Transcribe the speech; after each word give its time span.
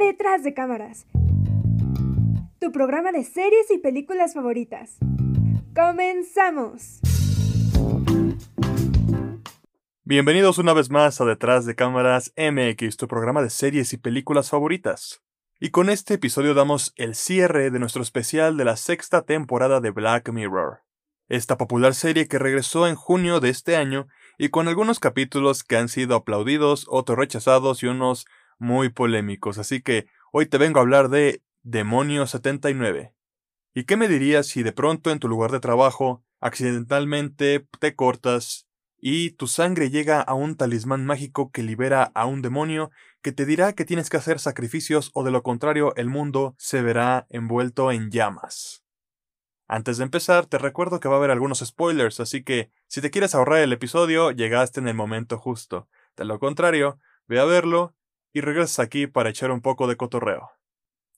Detrás 0.00 0.42
de 0.42 0.54
cámaras. 0.54 1.06
Tu 2.58 2.72
programa 2.72 3.12
de 3.12 3.22
series 3.22 3.70
y 3.70 3.76
películas 3.76 4.32
favoritas. 4.32 4.96
¡Comenzamos! 5.74 7.00
Bienvenidos 10.04 10.56
una 10.56 10.72
vez 10.72 10.88
más 10.88 11.20
a 11.20 11.26
Detrás 11.26 11.66
de 11.66 11.74
Cámaras 11.74 12.32
MX, 12.38 12.96
tu 12.96 13.08
programa 13.08 13.42
de 13.42 13.50
series 13.50 13.92
y 13.92 13.98
películas 13.98 14.48
favoritas. 14.48 15.20
Y 15.60 15.68
con 15.68 15.90
este 15.90 16.14
episodio 16.14 16.54
damos 16.54 16.94
el 16.96 17.14
cierre 17.14 17.70
de 17.70 17.78
nuestro 17.78 18.00
especial 18.00 18.56
de 18.56 18.64
la 18.64 18.76
sexta 18.76 19.26
temporada 19.26 19.82
de 19.82 19.90
Black 19.90 20.30
Mirror. 20.30 20.78
Esta 21.28 21.58
popular 21.58 21.94
serie 21.94 22.26
que 22.26 22.38
regresó 22.38 22.86
en 22.86 22.94
junio 22.94 23.38
de 23.38 23.50
este 23.50 23.76
año 23.76 24.08
y 24.38 24.48
con 24.48 24.66
algunos 24.66 24.98
capítulos 24.98 25.62
que 25.62 25.76
han 25.76 25.90
sido 25.90 26.16
aplaudidos, 26.16 26.86
otros 26.88 27.18
rechazados 27.18 27.82
y 27.82 27.86
unos 27.86 28.24
muy 28.60 28.90
polémicos. 28.90 29.58
Así 29.58 29.82
que 29.82 30.06
hoy 30.32 30.46
te 30.46 30.58
vengo 30.58 30.78
a 30.78 30.82
hablar 30.82 31.08
de 31.08 31.42
Demonio 31.62 32.26
79. 32.26 33.14
¿Y 33.74 33.84
qué 33.84 33.96
me 33.96 34.06
dirías 34.06 34.46
si 34.46 34.62
de 34.62 34.72
pronto 34.72 35.10
en 35.10 35.18
tu 35.18 35.28
lugar 35.28 35.50
de 35.50 35.60
trabajo 35.60 36.22
accidentalmente 36.40 37.66
te 37.80 37.94
cortas 37.94 38.68
y 38.98 39.30
tu 39.30 39.46
sangre 39.46 39.90
llega 39.90 40.20
a 40.20 40.34
un 40.34 40.56
talismán 40.56 41.06
mágico 41.06 41.50
que 41.50 41.62
libera 41.62 42.10
a 42.14 42.26
un 42.26 42.42
demonio 42.42 42.90
que 43.22 43.32
te 43.32 43.46
dirá 43.46 43.72
que 43.72 43.84
tienes 43.84 44.10
que 44.10 44.16
hacer 44.16 44.38
sacrificios 44.38 45.10
o 45.14 45.24
de 45.24 45.30
lo 45.30 45.42
contrario 45.42 45.94
el 45.96 46.08
mundo 46.08 46.54
se 46.58 46.82
verá 46.82 47.26
envuelto 47.30 47.92
en 47.92 48.10
llamas. 48.10 48.84
Antes 49.68 49.98
de 49.98 50.04
empezar, 50.04 50.46
te 50.46 50.58
recuerdo 50.58 50.98
que 50.98 51.08
va 51.08 51.14
a 51.14 51.18
haber 51.18 51.30
algunos 51.30 51.60
spoilers, 51.60 52.18
así 52.18 52.42
que 52.42 52.72
si 52.88 53.00
te 53.00 53.10
quieres 53.10 53.34
ahorrar 53.34 53.60
el 53.60 53.72
episodio, 53.72 54.32
llegaste 54.32 54.80
en 54.80 54.88
el 54.88 54.94
momento 54.94 55.38
justo. 55.38 55.88
De 56.16 56.24
lo 56.24 56.40
contrario, 56.40 56.98
ve 57.28 57.38
a 57.38 57.44
verlo 57.44 57.94
y 58.32 58.40
regresas 58.40 58.78
aquí 58.80 59.06
para 59.06 59.30
echar 59.30 59.50
un 59.50 59.60
poco 59.60 59.86
de 59.86 59.96
cotorreo. 59.96 60.50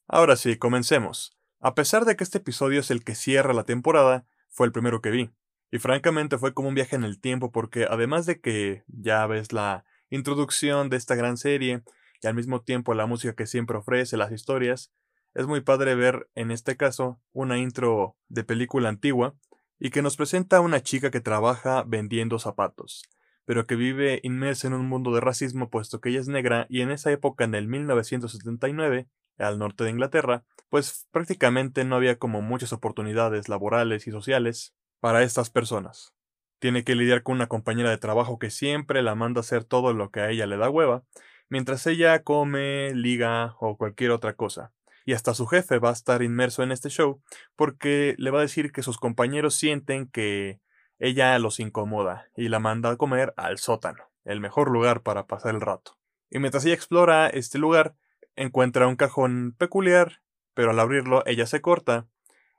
Ahora 0.06 0.36
sí, 0.36 0.56
comencemos. 0.56 1.36
A 1.60 1.74
pesar 1.74 2.04
de 2.04 2.16
que 2.16 2.24
este 2.24 2.38
episodio 2.38 2.80
es 2.80 2.90
el 2.90 3.04
que 3.04 3.14
cierra 3.14 3.52
la 3.52 3.64
temporada, 3.64 4.26
fue 4.48 4.66
el 4.66 4.72
primero 4.72 5.00
que 5.00 5.10
vi. 5.10 5.30
Y 5.70 5.78
francamente 5.78 6.36
fue 6.36 6.52
como 6.52 6.68
un 6.68 6.74
viaje 6.74 6.96
en 6.96 7.04
el 7.04 7.20
tiempo 7.20 7.50
porque 7.50 7.86
además 7.88 8.26
de 8.26 8.40
que 8.40 8.84
ya 8.88 9.26
ves 9.26 9.52
la 9.52 9.84
introducción 10.10 10.90
de 10.90 10.98
esta 10.98 11.14
gran 11.14 11.38
serie 11.38 11.82
y 12.20 12.26
al 12.26 12.34
mismo 12.34 12.60
tiempo 12.60 12.94
la 12.94 13.06
música 13.06 13.34
que 13.34 13.46
siempre 13.46 13.78
ofrece, 13.78 14.16
las 14.16 14.32
historias, 14.32 14.92
es 15.34 15.46
muy 15.46 15.62
padre 15.62 15.94
ver 15.94 16.28
en 16.34 16.50
este 16.50 16.76
caso 16.76 17.20
una 17.32 17.58
intro 17.58 18.16
de 18.28 18.44
película 18.44 18.90
antigua 18.90 19.34
y 19.78 19.90
que 19.90 20.02
nos 20.02 20.16
presenta 20.16 20.58
a 20.58 20.60
una 20.60 20.82
chica 20.82 21.10
que 21.10 21.20
trabaja 21.20 21.84
vendiendo 21.86 22.38
zapatos, 22.38 23.02
pero 23.44 23.66
que 23.66 23.74
vive 23.74 24.20
inmersa 24.22 24.66
en 24.66 24.74
un 24.74 24.86
mundo 24.86 25.12
de 25.14 25.20
racismo 25.20 25.70
puesto 25.70 26.00
que 26.00 26.10
ella 26.10 26.20
es 26.20 26.28
negra 26.28 26.66
y 26.68 26.80
en 26.80 26.90
esa 26.90 27.10
época 27.10 27.44
en 27.44 27.54
el 27.54 27.66
1979, 27.68 29.08
al 29.38 29.58
norte 29.58 29.84
de 29.84 29.90
Inglaterra, 29.90 30.44
pues 30.68 31.06
prácticamente 31.10 31.84
no 31.84 31.96
había 31.96 32.18
como 32.18 32.42
muchas 32.42 32.72
oportunidades 32.72 33.48
laborales 33.48 34.06
y 34.06 34.10
sociales 34.10 34.74
para 35.00 35.22
estas 35.22 35.50
personas. 35.50 36.14
Tiene 36.60 36.84
que 36.84 36.94
lidiar 36.94 37.22
con 37.22 37.34
una 37.36 37.48
compañera 37.48 37.90
de 37.90 37.98
trabajo 37.98 38.38
que 38.38 38.50
siempre 38.50 39.02
la 39.02 39.14
manda 39.14 39.40
a 39.40 39.42
hacer 39.42 39.64
todo 39.64 39.92
lo 39.92 40.10
que 40.10 40.20
a 40.20 40.30
ella 40.30 40.46
le 40.46 40.56
da 40.56 40.70
hueva, 40.70 41.02
mientras 41.48 41.86
ella 41.86 42.22
come, 42.22 42.94
liga 42.94 43.56
o 43.58 43.76
cualquier 43.76 44.12
otra 44.12 44.34
cosa. 44.34 44.72
Y 45.04 45.14
hasta 45.14 45.34
su 45.34 45.46
jefe 45.46 45.78
va 45.78 45.90
a 45.90 45.94
estar 45.94 46.22
inmerso 46.22 46.62
en 46.62 46.70
este 46.70 46.88
show 46.88 47.20
porque 47.56 48.14
le 48.18 48.30
va 48.30 48.38
a 48.38 48.42
decir 48.42 48.70
que 48.70 48.82
sus 48.82 48.98
compañeros 48.98 49.56
sienten 49.56 50.06
que 50.06 50.60
ella 51.02 51.36
los 51.40 51.58
incomoda 51.58 52.28
y 52.36 52.48
la 52.48 52.60
manda 52.60 52.90
a 52.90 52.96
comer 52.96 53.34
al 53.36 53.58
sótano, 53.58 54.04
el 54.24 54.38
mejor 54.38 54.70
lugar 54.70 55.02
para 55.02 55.26
pasar 55.26 55.52
el 55.52 55.60
rato. 55.60 55.98
Y 56.30 56.38
mientras 56.38 56.64
ella 56.64 56.74
explora 56.74 57.26
este 57.26 57.58
lugar, 57.58 57.96
encuentra 58.36 58.86
un 58.86 58.94
cajón 58.94 59.56
peculiar, 59.58 60.22
pero 60.54 60.70
al 60.70 60.78
abrirlo 60.78 61.24
ella 61.26 61.46
se 61.46 61.60
corta 61.60 62.06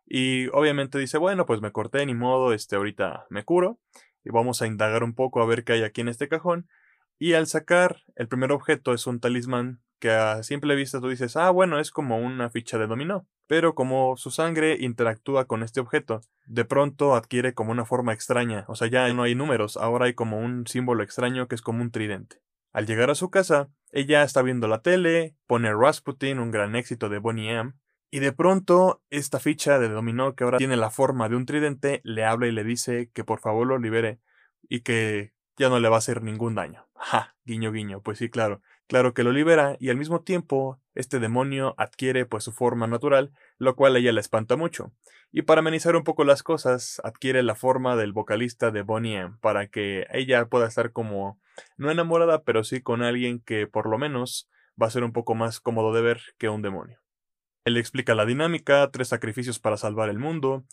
y 0.06 0.48
obviamente 0.48 1.00
dice, 1.00 1.18
bueno, 1.18 1.46
pues 1.46 1.62
me 1.62 1.72
corté, 1.72 2.06
ni 2.06 2.16
modo, 2.16 2.52
este, 2.52 2.76
ahorita 2.76 3.28
me 3.30 3.46
curo. 3.46 3.80
Y 4.26 4.32
vamos 4.32 4.62
a 4.62 4.68
indagar 4.68 5.06
un 5.06 5.16
poco 5.16 5.42
a 5.42 5.46
ver 5.46 5.64
qué 5.64 5.74
hay 5.74 5.84
aquí 5.84 6.02
en 6.02 6.10
este 6.10 6.28
cajón. 6.28 6.68
Y 7.20 7.34
al 7.34 7.48
sacar, 7.48 8.04
el 8.16 8.28
primer 8.28 8.52
objeto 8.52 8.94
es 8.94 9.08
un 9.08 9.20
talismán 9.20 9.82
que 10.00 10.12
a 10.12 10.44
simple 10.44 10.76
vista 10.76 11.00
tú 11.00 11.08
dices, 11.08 11.38
ah, 11.38 11.50
bueno, 11.50 11.80
es 11.80 11.92
como 11.92 12.18
una 12.18 12.50
ficha 12.50 12.78
de 12.78 12.88
dominó. 12.88 13.26
Pero 13.48 13.76
como 13.76 14.18
su 14.18 14.32
sangre 14.32 14.78
interactúa 14.80 15.46
con 15.46 15.64
este 15.64 15.80
objeto, 15.80 16.22
de 16.46 16.66
pronto 16.66 17.16
adquiere 17.16 17.54
como 17.54 17.72
una 17.72 17.86
forma 17.86 18.14
extraña. 18.14 18.66
O 18.68 18.76
sea, 18.76 18.88
ya 18.88 19.12
no 19.14 19.24
hay 19.24 19.36
números, 19.36 19.78
ahora 19.78 20.06
hay 20.08 20.14
como 20.14 20.40
un 20.40 20.68
símbolo 20.68 21.04
extraño 21.04 21.48
que 21.48 21.56
es 21.56 21.62
como 21.62 21.82
un 21.82 21.92
tridente. 21.92 22.42
Al 22.74 22.86
llegar 22.86 23.10
a 23.12 23.16
su 23.16 23.30
casa, 23.30 23.70
ella 23.92 24.24
está 24.24 24.42
viendo 24.42 24.68
la 24.68 24.82
tele, 24.82 25.38
pone 25.48 25.74
Rasputin, 25.74 26.40
un 26.40 26.52
gran 26.52 26.76
éxito 26.76 27.08
de 27.08 27.20
Bonnie 27.20 27.52
M, 27.52 27.74
y 28.14 28.20
de 28.20 28.32
pronto, 28.32 29.02
esta 29.10 29.40
ficha 29.40 29.80
de 29.80 29.90
dominó 29.90 30.36
que 30.36 30.44
ahora 30.44 30.60
tiene 30.60 30.78
la 30.78 30.92
forma 30.92 31.30
de 31.30 31.36
un 31.36 31.48
tridente, 31.48 32.00
le 32.04 32.24
habla 32.24 32.46
y 32.46 32.52
le 32.52 32.64
dice 32.64 33.10
que 33.12 33.24
por 33.24 33.40
favor 33.40 33.66
lo 33.66 33.80
libere 33.80 34.20
y 34.70 34.82
que 34.82 35.34
ya 35.58 35.70
no 35.70 35.80
le 35.80 35.90
va 35.90 35.96
a 35.96 35.98
hacer 35.98 36.22
ningún 36.22 36.54
daño. 36.54 36.86
Ja, 37.06 37.36
guiño 37.44 37.74
guiño, 37.74 38.02
pues 38.02 38.18
sí, 38.18 38.30
claro. 38.30 38.62
Claro 38.88 39.14
que 39.14 39.24
lo 39.24 39.34
libera 39.34 39.76
y 39.78 39.90
al 39.90 39.98
mismo 39.98 40.22
tiempo 40.22 40.80
este 40.96 41.20
demonio 41.20 41.76
adquiere 41.78 42.26
pues 42.26 42.46
su 42.46 42.54
forma 42.54 42.88
natural, 42.88 43.34
lo 43.58 43.76
cual 43.76 43.96
a 43.96 44.00
ella 44.00 44.14
le 44.14 44.22
espanta 44.22 44.56
mucho. 44.56 44.94
Y 45.30 45.42
para 45.42 45.60
amenizar 45.60 45.98
un 45.98 46.06
poco 46.06 46.24
las 46.24 46.44
cosas, 46.44 47.02
adquiere 47.04 47.44
la 47.44 47.56
forma 47.56 47.98
del 47.98 48.14
vocalista 48.14 48.72
de 48.72 48.84
Bonnie 48.84 49.32
para 49.42 49.68
que 49.68 50.08
ella 50.12 50.46
pueda 50.46 50.68
estar 50.68 50.94
como 50.94 51.42
no 51.76 51.92
enamorada, 51.92 52.44
pero 52.44 52.64
sí 52.64 52.82
con 52.82 53.04
alguien 53.04 53.42
que 53.42 53.68
por 53.68 53.90
lo 53.90 53.98
menos 53.98 54.50
va 54.82 54.88
a 54.88 54.92
ser 54.92 55.04
un 55.04 55.12
poco 55.12 55.36
más 55.36 55.60
cómodo 55.60 55.94
de 55.94 56.02
ver 56.02 56.22
que 56.38 56.48
un 56.48 56.62
demonio. 56.62 57.02
Él 57.66 57.76
explica 57.76 58.16
la 58.16 58.26
dinámica, 58.26 58.90
tres 58.92 59.10
sacrificios 59.10 59.60
para 59.60 59.76
salvar 59.76 60.10
el 60.10 60.20
mundo, 60.20 60.64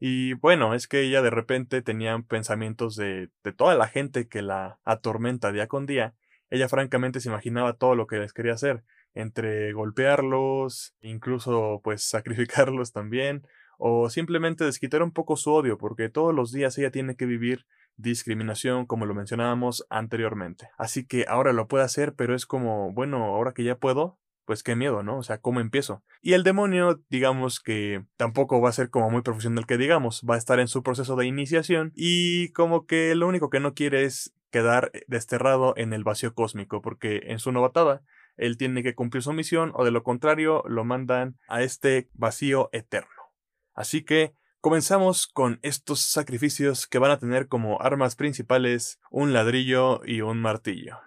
y 0.00 0.32
bueno, 0.34 0.74
es 0.74 0.88
que 0.88 1.02
ella 1.02 1.20
de 1.20 1.30
repente 1.30 1.82
tenía 1.82 2.18
pensamientos 2.26 2.96
de, 2.96 3.28
de 3.44 3.52
toda 3.52 3.74
la 3.74 3.86
gente 3.86 4.28
que 4.28 4.40
la 4.40 4.80
atormenta 4.84 5.52
día 5.52 5.68
con 5.68 5.84
día. 5.84 6.14
Ella 6.48 6.68
francamente 6.68 7.20
se 7.20 7.28
imaginaba 7.28 7.74
todo 7.74 7.94
lo 7.94 8.06
que 8.06 8.16
les 8.16 8.32
quería 8.32 8.54
hacer, 8.54 8.82
entre 9.14 9.72
golpearlos, 9.72 10.94
incluso 11.00 11.80
pues 11.84 12.02
sacrificarlos 12.02 12.92
también, 12.92 13.46
o 13.78 14.10
simplemente 14.10 14.64
desquitar 14.64 15.02
un 15.02 15.12
poco 15.12 15.36
su 15.36 15.52
odio, 15.52 15.78
porque 15.78 16.08
todos 16.08 16.34
los 16.34 16.50
días 16.50 16.76
ella 16.78 16.90
tiene 16.90 17.14
que 17.14 17.26
vivir 17.26 17.66
discriminación, 17.96 18.86
como 18.86 19.06
lo 19.06 19.14
mencionábamos 19.14 19.86
anteriormente. 19.90 20.70
Así 20.78 21.06
que 21.06 21.26
ahora 21.28 21.52
lo 21.52 21.68
puede 21.68 21.84
hacer, 21.84 22.14
pero 22.14 22.34
es 22.34 22.46
como, 22.46 22.92
bueno, 22.92 23.24
ahora 23.24 23.52
que 23.52 23.64
ya 23.64 23.76
puedo, 23.76 24.18
pues 24.50 24.64
qué 24.64 24.74
miedo, 24.74 25.04
¿no? 25.04 25.18
O 25.18 25.22
sea, 25.22 25.38
¿cómo 25.38 25.60
empiezo? 25.60 26.02
Y 26.22 26.32
el 26.32 26.42
demonio, 26.42 27.00
digamos 27.08 27.60
que 27.60 28.04
tampoco 28.16 28.60
va 28.60 28.68
a 28.68 28.72
ser 28.72 28.90
como 28.90 29.08
muy 29.08 29.22
profesional 29.22 29.64
que 29.64 29.78
digamos, 29.78 30.24
va 30.28 30.34
a 30.34 30.38
estar 30.38 30.58
en 30.58 30.66
su 30.66 30.82
proceso 30.82 31.14
de 31.14 31.24
iniciación 31.24 31.92
y 31.94 32.50
como 32.50 32.84
que 32.84 33.14
lo 33.14 33.28
único 33.28 33.48
que 33.48 33.60
no 33.60 33.74
quiere 33.74 34.02
es 34.02 34.34
quedar 34.50 34.90
desterrado 35.06 35.74
en 35.76 35.92
el 35.92 36.02
vacío 36.02 36.34
cósmico, 36.34 36.82
porque 36.82 37.20
en 37.26 37.38
su 37.38 37.52
novatada 37.52 38.02
él 38.36 38.56
tiene 38.56 38.82
que 38.82 38.96
cumplir 38.96 39.22
su 39.22 39.32
misión 39.32 39.70
o 39.76 39.84
de 39.84 39.92
lo 39.92 40.02
contrario 40.02 40.64
lo 40.66 40.84
mandan 40.84 41.38
a 41.46 41.62
este 41.62 42.08
vacío 42.14 42.70
eterno. 42.72 43.30
Así 43.72 44.02
que 44.02 44.34
comenzamos 44.60 45.28
con 45.28 45.60
estos 45.62 46.00
sacrificios 46.00 46.88
que 46.88 46.98
van 46.98 47.12
a 47.12 47.20
tener 47.20 47.46
como 47.46 47.80
armas 47.80 48.16
principales 48.16 48.98
un 49.12 49.32
ladrillo 49.32 50.00
y 50.04 50.22
un 50.22 50.40
martillo. 50.40 50.98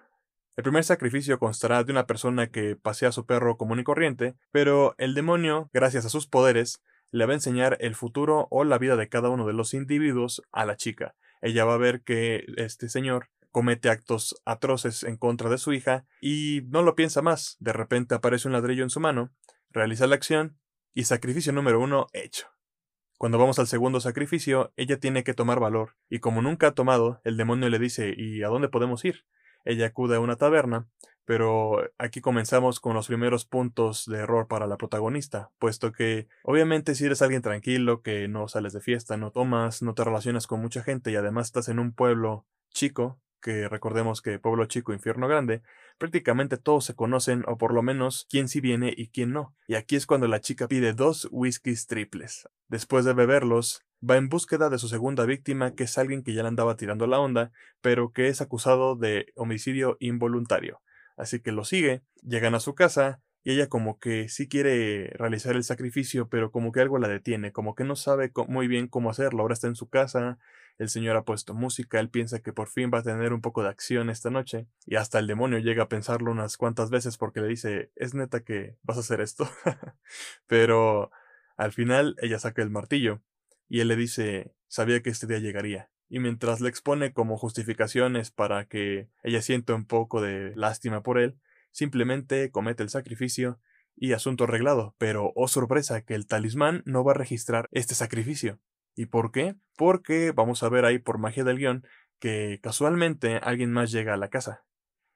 El 0.56 0.62
primer 0.62 0.84
sacrificio 0.84 1.40
constará 1.40 1.82
de 1.82 1.90
una 1.90 2.06
persona 2.06 2.46
que 2.46 2.76
pasea 2.76 3.08
a 3.08 3.12
su 3.12 3.26
perro 3.26 3.56
común 3.56 3.80
y 3.80 3.84
corriente, 3.84 4.36
pero 4.52 4.94
el 4.98 5.14
demonio, 5.14 5.68
gracias 5.72 6.04
a 6.04 6.08
sus 6.08 6.28
poderes, 6.28 6.80
le 7.10 7.26
va 7.26 7.32
a 7.32 7.34
enseñar 7.34 7.76
el 7.80 7.96
futuro 7.96 8.46
o 8.50 8.62
la 8.62 8.78
vida 8.78 8.94
de 8.96 9.08
cada 9.08 9.30
uno 9.30 9.46
de 9.46 9.52
los 9.52 9.74
individuos 9.74 10.42
a 10.52 10.64
la 10.64 10.76
chica. 10.76 11.16
Ella 11.42 11.64
va 11.64 11.74
a 11.74 11.78
ver 11.78 12.02
que 12.02 12.44
este 12.56 12.88
señor 12.88 13.30
comete 13.50 13.88
actos 13.88 14.40
atroces 14.44 15.02
en 15.02 15.16
contra 15.16 15.50
de 15.50 15.58
su 15.58 15.72
hija 15.72 16.06
y 16.20 16.62
no 16.68 16.82
lo 16.82 16.94
piensa 16.94 17.20
más. 17.20 17.56
De 17.58 17.72
repente 17.72 18.14
aparece 18.14 18.46
un 18.46 18.52
ladrillo 18.52 18.84
en 18.84 18.90
su 18.90 19.00
mano, 19.00 19.32
realiza 19.70 20.06
la 20.06 20.14
acción 20.14 20.56
y 20.92 21.04
sacrificio 21.04 21.52
número 21.52 21.80
uno 21.80 22.06
hecho. 22.12 22.46
Cuando 23.18 23.38
vamos 23.38 23.58
al 23.58 23.66
segundo 23.66 24.00
sacrificio, 24.00 24.72
ella 24.76 24.98
tiene 24.98 25.24
que 25.24 25.34
tomar 25.34 25.58
valor, 25.58 25.96
y 26.08 26.18
como 26.18 26.42
nunca 26.42 26.68
ha 26.68 26.74
tomado, 26.74 27.20
el 27.24 27.36
demonio 27.36 27.68
le 27.70 27.78
dice 27.78 28.14
¿y 28.16 28.42
a 28.42 28.48
dónde 28.48 28.68
podemos 28.68 29.04
ir? 29.04 29.24
Ella 29.64 29.86
acude 29.86 30.16
a 30.16 30.20
una 30.20 30.36
taberna, 30.36 30.86
pero 31.24 31.90
aquí 31.98 32.20
comenzamos 32.20 32.80
con 32.80 32.94
los 32.94 33.06
primeros 33.06 33.44
puntos 33.46 34.04
de 34.06 34.18
error 34.18 34.46
para 34.46 34.66
la 34.66 34.76
protagonista, 34.76 35.50
puesto 35.58 35.92
que 35.92 36.28
obviamente 36.42 36.94
si 36.94 37.06
eres 37.06 37.22
alguien 37.22 37.42
tranquilo, 37.42 38.02
que 38.02 38.28
no 38.28 38.48
sales 38.48 38.72
de 38.72 38.80
fiesta, 38.80 39.16
no 39.16 39.30
tomas, 39.30 39.82
no 39.82 39.94
te 39.94 40.04
relacionas 40.04 40.46
con 40.46 40.60
mucha 40.60 40.82
gente 40.82 41.10
y 41.10 41.16
además 41.16 41.46
estás 41.46 41.68
en 41.68 41.78
un 41.78 41.92
pueblo 41.92 42.46
chico, 42.70 43.20
que 43.40 43.68
recordemos 43.68 44.22
que 44.22 44.38
pueblo 44.38 44.64
chico, 44.64 44.94
infierno 44.94 45.28
grande, 45.28 45.62
prácticamente 45.98 46.56
todos 46.56 46.86
se 46.86 46.94
conocen 46.94 47.44
o 47.46 47.58
por 47.58 47.74
lo 47.74 47.82
menos 47.82 48.26
quién 48.30 48.48
sí 48.48 48.60
viene 48.60 48.92
y 48.96 49.08
quién 49.08 49.32
no. 49.32 49.54
Y 49.66 49.74
aquí 49.74 49.96
es 49.96 50.06
cuando 50.06 50.28
la 50.28 50.40
chica 50.40 50.66
pide 50.66 50.94
dos 50.94 51.28
whiskies 51.30 51.86
triples. 51.86 52.48
Después 52.68 53.04
de 53.04 53.12
beberlos, 53.12 53.83
va 54.08 54.16
en 54.16 54.28
búsqueda 54.28 54.70
de 54.70 54.78
su 54.78 54.88
segunda 54.88 55.24
víctima, 55.24 55.74
que 55.74 55.84
es 55.84 55.98
alguien 55.98 56.22
que 56.22 56.34
ya 56.34 56.42
le 56.42 56.48
andaba 56.48 56.76
tirando 56.76 57.06
la 57.06 57.18
onda, 57.18 57.52
pero 57.80 58.12
que 58.12 58.28
es 58.28 58.40
acusado 58.40 58.96
de 58.96 59.32
homicidio 59.34 59.96
involuntario. 60.00 60.82
Así 61.16 61.40
que 61.40 61.52
lo 61.52 61.64
sigue, 61.64 62.02
llegan 62.22 62.54
a 62.54 62.60
su 62.60 62.74
casa 62.74 63.22
y 63.44 63.52
ella 63.52 63.68
como 63.68 63.98
que 63.98 64.28
sí 64.28 64.48
quiere 64.48 65.10
realizar 65.16 65.54
el 65.54 65.64
sacrificio, 65.64 66.28
pero 66.28 66.50
como 66.50 66.72
que 66.72 66.80
algo 66.80 66.98
la 66.98 67.08
detiene, 67.08 67.52
como 67.52 67.74
que 67.74 67.84
no 67.84 67.94
sabe 67.94 68.32
muy 68.48 68.68
bien 68.68 68.88
cómo 68.88 69.10
hacerlo. 69.10 69.42
Ahora 69.42 69.54
está 69.54 69.68
en 69.68 69.76
su 69.76 69.88
casa, 69.88 70.38
el 70.78 70.88
señor 70.88 71.16
ha 71.16 71.24
puesto 71.24 71.54
música, 71.54 72.00
él 72.00 72.08
piensa 72.08 72.40
que 72.40 72.52
por 72.52 72.68
fin 72.68 72.90
va 72.92 72.98
a 72.98 73.02
tener 73.02 73.32
un 73.32 73.42
poco 73.42 73.62
de 73.62 73.68
acción 73.68 74.10
esta 74.10 74.30
noche, 74.30 74.66
y 74.86 74.96
hasta 74.96 75.18
el 75.18 75.26
demonio 75.26 75.58
llega 75.58 75.84
a 75.84 75.88
pensarlo 75.88 76.32
unas 76.32 76.56
cuantas 76.56 76.90
veces 76.90 77.18
porque 77.18 77.40
le 77.40 77.48
dice, 77.48 77.92
es 77.96 78.14
neta 78.14 78.40
que 78.40 78.76
vas 78.82 78.96
a 78.96 79.00
hacer 79.00 79.20
esto. 79.20 79.48
pero 80.46 81.10
al 81.56 81.72
final 81.72 82.16
ella 82.20 82.38
saca 82.38 82.62
el 82.62 82.70
martillo, 82.70 83.20
y 83.68 83.80
él 83.80 83.88
le 83.88 83.96
dice, 83.96 84.54
sabía 84.68 85.02
que 85.02 85.10
este 85.10 85.26
día 85.26 85.38
llegaría. 85.38 85.90
Y 86.08 86.20
mientras 86.20 86.60
le 86.60 86.68
expone 86.68 87.12
como 87.12 87.38
justificaciones 87.38 88.30
para 88.30 88.66
que 88.66 89.08
ella 89.22 89.42
sienta 89.42 89.74
un 89.74 89.86
poco 89.86 90.20
de 90.20 90.52
lástima 90.54 91.02
por 91.02 91.18
él, 91.18 91.38
simplemente 91.70 92.50
comete 92.50 92.82
el 92.82 92.90
sacrificio 92.90 93.58
y 93.96 94.12
asunto 94.12 94.44
arreglado, 94.44 94.94
pero 94.98 95.32
oh 95.34 95.48
sorpresa 95.48 96.02
que 96.02 96.14
el 96.14 96.26
talismán 96.26 96.82
no 96.84 97.04
va 97.04 97.12
a 97.12 97.16
registrar 97.16 97.68
este 97.72 97.94
sacrificio. 97.94 98.60
¿Y 98.96 99.06
por 99.06 99.32
qué? 99.32 99.56
Porque 99.76 100.32
vamos 100.32 100.62
a 100.62 100.68
ver 100.68 100.84
ahí 100.84 100.98
por 100.98 101.18
magia 101.18 101.44
del 101.44 101.58
guion 101.58 101.86
que 102.18 102.60
casualmente 102.62 103.36
alguien 103.36 103.72
más 103.72 103.90
llega 103.90 104.14
a 104.14 104.16
la 104.16 104.28
casa, 104.28 104.64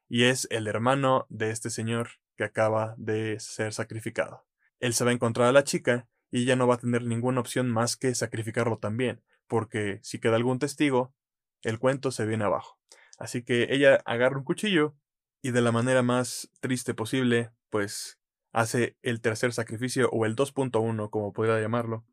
y 0.08 0.24
es 0.24 0.46
el 0.50 0.66
hermano 0.66 1.26
de 1.28 1.50
este 1.50 1.70
señor 1.70 2.10
que 2.36 2.44
acaba 2.44 2.94
de 2.98 3.38
ser 3.40 3.72
sacrificado. 3.72 4.46
Él 4.80 4.94
se 4.94 5.04
va 5.04 5.10
a 5.10 5.14
encontrar 5.14 5.48
a 5.48 5.52
la 5.52 5.64
chica 5.64 6.08
y 6.30 6.42
ella 6.42 6.56
no 6.56 6.66
va 6.66 6.75
a 6.75 6.78
tener 6.78 7.02
ninguna 7.04 7.40
opción 7.40 7.70
más 7.70 7.96
que 7.96 8.14
sacrificarlo 8.14 8.78
también, 8.78 9.22
porque 9.46 10.00
si 10.02 10.19
queda 10.19 10.36
algún 10.36 10.58
testigo, 10.58 11.14
el 11.62 11.78
cuento 11.78 12.10
se 12.10 12.26
viene 12.26 12.44
abajo. 12.44 12.78
Así 13.19 13.42
que 13.42 13.69
ella 13.70 14.00
agarra 14.04 14.38
un 14.38 14.44
cuchillo 14.44 14.94
y 15.42 15.50
de 15.50 15.60
la 15.60 15.72
manera 15.72 16.02
más 16.02 16.50
triste 16.60 16.94
posible, 16.94 17.50
pues 17.70 18.19
hace 18.52 18.96
el 19.02 19.20
tercer 19.20 19.52
sacrificio 19.52 20.08
o 20.10 20.25
el 20.26 20.36
2.1 20.36 21.10
como 21.10 21.32
podría 21.32 21.60
llamarlo. 21.60 22.04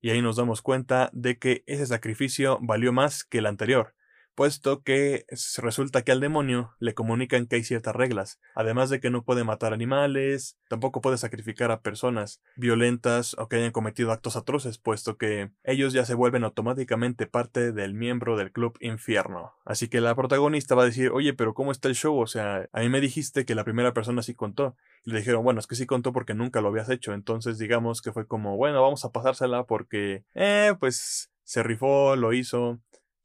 Y 0.00 0.10
ahí 0.10 0.20
nos 0.20 0.36
damos 0.36 0.62
cuenta 0.62 1.10
de 1.12 1.38
que 1.38 1.62
ese 1.66 1.86
sacrificio 1.86 2.58
valió 2.60 2.92
más 2.92 3.24
que 3.24 3.38
el 3.38 3.46
anterior, 3.46 3.94
puesto 4.34 4.82
que 4.82 5.24
resulta 5.58 6.02
que 6.02 6.12
al 6.12 6.20
demonio 6.20 6.72
le 6.78 6.94
comunican 6.94 7.46
que 7.46 7.56
hay 7.56 7.64
ciertas 7.64 7.94
reglas, 7.94 8.40
además 8.54 8.90
de 8.90 9.00
que 9.00 9.10
no 9.10 9.24
puede 9.24 9.44
matar 9.44 9.72
animales, 9.72 10.58
tampoco 10.68 11.00
puede 11.00 11.18
sacrificar 11.18 11.70
a 11.70 11.80
personas 11.80 12.40
violentas 12.56 13.36
o 13.38 13.48
que 13.48 13.56
hayan 13.56 13.72
cometido 13.72 14.12
actos 14.12 14.36
atroces, 14.36 14.78
puesto 14.78 15.16
que 15.16 15.50
ellos 15.64 15.92
ya 15.92 16.04
se 16.04 16.14
vuelven 16.14 16.44
automáticamente 16.44 17.26
parte 17.26 17.72
del 17.72 17.94
miembro 17.94 18.36
del 18.36 18.52
club 18.52 18.76
infierno. 18.80 19.52
Así 19.64 19.88
que 19.88 20.00
la 20.00 20.14
protagonista 20.14 20.74
va 20.74 20.82
a 20.82 20.86
decir, 20.86 21.10
oye, 21.10 21.34
pero 21.34 21.54
¿cómo 21.54 21.72
está 21.72 21.88
el 21.88 21.94
show? 21.94 22.18
O 22.18 22.26
sea, 22.26 22.68
a 22.72 22.80
mí 22.80 22.88
me 22.88 23.00
dijiste 23.00 23.44
que 23.44 23.54
la 23.54 23.64
primera 23.64 23.92
persona 23.92 24.22
sí 24.22 24.34
contó. 24.34 24.76
Y 25.04 25.10
le 25.10 25.18
dijeron, 25.18 25.44
bueno, 25.44 25.60
es 25.60 25.66
que 25.66 25.74
sí 25.74 25.86
contó 25.86 26.12
porque 26.12 26.34
nunca 26.34 26.60
lo 26.60 26.68
habías 26.68 26.88
hecho. 26.90 27.12
Entonces 27.12 27.58
digamos 27.58 28.02
que 28.02 28.12
fue 28.12 28.26
como, 28.26 28.56
bueno, 28.56 28.82
vamos 28.82 29.04
a 29.04 29.10
pasársela 29.10 29.64
porque, 29.64 30.24
eh, 30.34 30.74
pues 30.78 31.30
se 31.44 31.62
rifó, 31.62 32.16
lo 32.16 32.32
hizo. 32.32 32.80